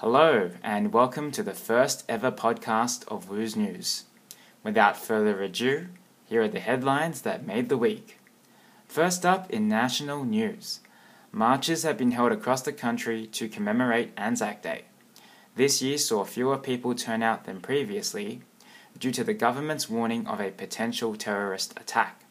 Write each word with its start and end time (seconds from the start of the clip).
Hello, 0.00 0.50
and 0.62 0.94
welcome 0.94 1.30
to 1.30 1.42
the 1.42 1.52
first 1.52 2.06
ever 2.08 2.32
podcast 2.32 3.06
of 3.08 3.28
Wu's 3.28 3.54
News. 3.54 4.04
Without 4.64 4.96
further 4.96 5.42
ado, 5.42 5.88
here 6.24 6.40
are 6.40 6.48
the 6.48 6.58
headlines 6.58 7.20
that 7.20 7.46
made 7.46 7.68
the 7.68 7.76
week. 7.76 8.16
First 8.86 9.26
up 9.26 9.50
in 9.50 9.68
national 9.68 10.24
news 10.24 10.80
marches 11.32 11.82
have 11.82 11.98
been 11.98 12.12
held 12.12 12.32
across 12.32 12.62
the 12.62 12.72
country 12.72 13.26
to 13.26 13.46
commemorate 13.46 14.14
Anzac 14.16 14.62
Day. 14.62 14.84
This 15.54 15.82
year 15.82 15.98
saw 15.98 16.24
fewer 16.24 16.56
people 16.56 16.94
turn 16.94 17.22
out 17.22 17.44
than 17.44 17.60
previously 17.60 18.40
due 18.98 19.12
to 19.12 19.22
the 19.22 19.34
government's 19.34 19.90
warning 19.90 20.26
of 20.26 20.40
a 20.40 20.50
potential 20.50 21.14
terrorist 21.14 21.78
attack. 21.78 22.22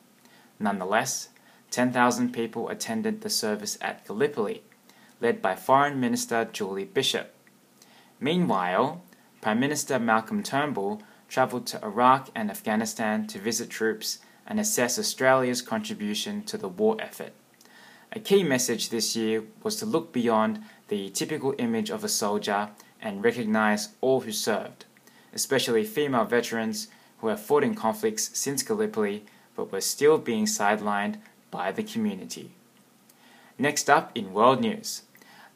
Nonetheless, 0.58 1.30
10,000 1.70 2.34
people 2.34 2.68
attended 2.70 3.22
the 3.22 3.30
service 3.30 3.78
at 3.80 4.08
Gallipoli, 4.08 4.64
led 5.22 5.40
by 5.40 5.56
Foreign 5.56 6.00
Minister 6.00 6.50
Julie 6.52 6.84
Bishop. 6.84 7.36
Meanwhile, 8.20 9.02
Prime 9.42 9.60
Minister 9.60 10.00
Malcolm 10.00 10.44
Turnbull 10.44 11.02
travelled 11.30 11.68
to 11.68 11.84
Iraq 11.84 12.30
and 12.36 12.50
Afghanistan 12.50 13.28
to 13.28 13.40
visit 13.40 13.70
troops 13.70 14.20
and 14.46 14.60
assess 14.60 15.00
Australia's 15.00 15.62
contribution 15.62 16.44
to 16.44 16.58
the 16.58 16.68
war 16.68 16.98
effort. 17.00 17.32
A 18.12 18.20
key 18.20 18.44
message 18.44 18.90
this 18.90 19.16
year 19.16 19.44
was 19.64 19.76
to 19.78 19.86
look 19.86 20.12
beyond 20.12 20.64
the 20.88 21.10
typical 21.12 21.54
image 21.60 21.92
of 21.92 22.04
a 22.04 22.10
soldier 22.10 22.70
and 23.00 23.24
recognise 23.24 23.90
all 24.02 24.22
who 24.22 24.32
served, 24.32 24.86
especially 25.34 25.86
female 25.86 26.26
veterans 26.26 26.88
who 27.20 27.28
have 27.28 27.40
fought 27.40 27.64
in 27.64 27.76
conflicts 27.76 28.32
since 28.38 28.64
Gallipoli 28.64 29.26
but 29.56 29.72
were 29.72 29.82
still 29.82 30.18
being 30.18 30.46
sidelined 30.46 31.18
by 31.52 31.72
the 31.72 31.84
community. 31.84 32.52
Next 33.58 33.90
up 33.90 34.12
in 34.16 34.34
world 34.34 34.62
news. 34.62 35.04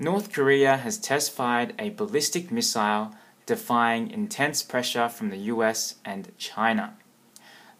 North 0.03 0.33
Korea 0.33 0.75
has 0.75 0.97
test 0.97 1.31
fired 1.31 1.73
a 1.79 1.91
ballistic 1.91 2.51
missile 2.51 3.13
defying 3.45 4.11
intense 4.11 4.61
pressure 4.61 5.07
from 5.07 5.29
the 5.29 5.37
US 5.53 5.95
and 6.03 6.37
China. 6.37 6.97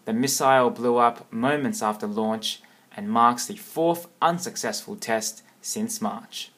The 0.06 0.14
missile 0.14 0.70
blew 0.70 0.96
up 0.96 1.30
moments 1.30 1.82
after 1.82 2.06
launch 2.06 2.62
and 2.96 3.10
marks 3.10 3.44
the 3.44 3.56
fourth 3.56 4.08
unsuccessful 4.22 4.96
test 4.96 5.42
since 5.60 6.00
March. 6.00 6.50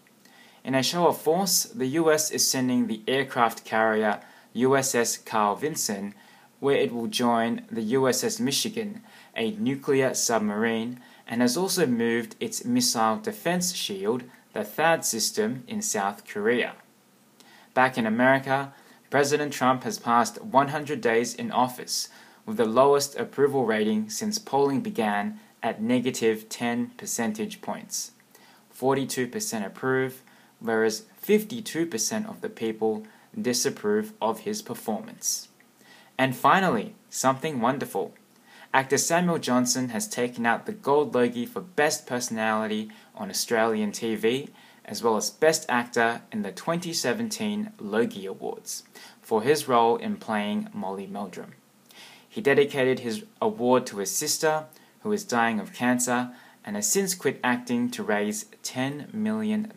In 0.63 0.77
a 0.77 0.85
show 0.85 1.09
of 1.09 1.21
force, 1.21 1.65
the 1.65 1.99
US 2.01 2.31
is 2.31 2.49
sending 2.49 2.87
the 2.87 3.03
aircraft 3.09 3.65
carrier 3.65 4.21
USS 4.55 5.25
Carl 5.25 5.57
Vinson, 5.57 6.15
where 6.67 6.77
it 6.79 6.93
will 6.93 7.07
join 7.07 7.63
the 7.71 7.93
USS 7.95 8.41
Michigan, 8.41 9.01
a 9.37 9.53
nuclear 9.53 10.13
submarine, 10.15 10.99
and 11.25 11.41
has 11.41 11.57
also 11.57 11.87
moved 11.87 12.35
its 12.41 12.65
missile 12.65 13.19
defense 13.19 13.73
shield 13.73 14.25
the 14.53 14.65
THAAD 14.65 15.05
system 15.05 15.63
in 15.69 15.81
South 15.81 16.27
Korea. 16.27 16.73
Back 17.73 17.97
in 17.97 18.05
America, 18.05 18.73
President 19.11 19.53
Trump 19.53 19.85
has 19.85 20.01
passed 20.01 20.43
100 20.43 21.01
days 21.01 21.37
in 21.37 21.53
office 21.53 22.09
with 22.45 22.57
the 22.57 22.65
lowest 22.65 23.17
approval 23.17 23.65
rating 23.65 24.11
since 24.11 24.37
polling 24.41 24.81
began 24.81 25.39
at 25.63 25.81
negative 25.81 26.49
10 26.49 26.91
percentage 26.97 27.61
points. 27.61 28.11
42% 28.77 29.65
approve, 29.65 30.21
whereas 30.59 31.05
52% 31.25 32.29
of 32.29 32.41
the 32.41 32.51
people 32.51 33.07
disapprove 33.41 34.15
of 34.21 34.41
his 34.41 34.63
performance. 34.63 35.47
And 36.19 36.37
finally, 36.37 36.95
something 37.11 37.61
wonderful. 37.61 38.15
Actor 38.73 38.99
Samuel 38.99 39.39
Johnson 39.39 39.91
has 39.91 40.09
taken 40.09 40.45
out 40.45 40.67
the 40.67 40.73
Gold 40.73 41.15
Logie 41.15 41.47
for 41.47 41.61
Best 41.61 42.07
Personality 42.07 42.91
on 43.15 43.31
Australian 43.31 43.93
TV, 43.93 44.51
as 44.85 45.03
well 45.03 45.17
as 45.17 45.31
Best 45.31 45.67
Actor 45.69 46.23
in 46.33 46.43
the 46.43 46.53
2017 46.53 47.73
Logie 47.79 48.27
Awards, 48.27 48.85
for 49.21 49.43
his 49.43 49.69
role 49.69 49.97
in 49.97 50.17
playing 50.17 50.69
Molly 50.73 51.07
Meldrum. 51.07 51.53
He 52.29 52.41
dedicated 52.41 53.01
his 53.01 53.25
award 53.41 53.87
to 53.87 53.99
his 53.99 54.11
sister, 54.11 54.67
who 55.01 55.13
is 55.13 55.25
dying 55.25 55.59
of 55.59 55.73
cancer, 55.73 56.31
and 56.65 56.77
has 56.77 56.91
since 56.91 57.15
quit 57.15 57.41
acting 57.43 57.91
to 57.91 58.03
raise 58.03 58.45
$10 58.63 59.15
million. 59.15 59.73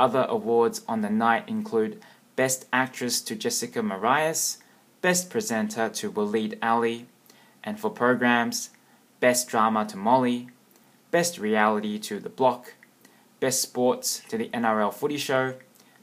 Other 0.00 0.26
awards 0.28 0.82
on 0.88 1.02
the 1.02 1.10
night 1.10 1.48
include 1.48 2.02
Best 2.34 2.66
Actress 2.72 3.20
to 3.20 3.36
Jessica 3.36 3.82
Marais, 3.82 4.56
Best 5.02 5.30
Presenter 5.30 5.88
to 5.88 6.12
Waleed 6.12 6.56
Aly, 6.62 7.06
and 7.64 7.78
for 7.78 7.90
programs, 7.90 8.70
Best 9.18 9.48
Drama 9.48 9.84
to 9.86 9.96
Molly, 9.96 10.48
Best 11.10 11.38
Reality 11.38 11.98
to 11.98 12.20
The 12.20 12.28
Block, 12.28 12.74
Best 13.40 13.60
Sports 13.60 14.22
to 14.28 14.38
the 14.38 14.48
NRL 14.50 14.94
Footy 14.94 15.16
Show, 15.16 15.54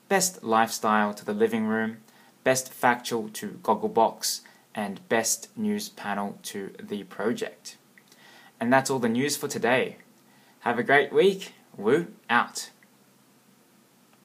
Best 0.10 0.44
Lifestyle 0.44 1.14
to 1.14 1.24
The 1.24 1.34
Living 1.34 1.66
Room, 1.66 2.00
Best 2.44 2.74
Factual 2.74 3.30
to 3.30 3.60
Gogglebox, 3.64 4.42
and 4.76 5.08
Best 5.08 5.48
News 5.58 5.88
Panel 5.88 6.38
to 6.44 6.74
The 6.78 7.04
Project. 7.04 7.78
And 8.60 8.72
that's 8.72 8.90
all 8.90 9.00
the 9.00 9.08
news 9.08 9.38
for 9.38 9.48
today. 9.48 9.96
Have 10.60 10.78
a 10.78 10.84
great 10.84 11.14
week. 11.14 11.54
Wu 11.78 12.08
out. 12.30 12.70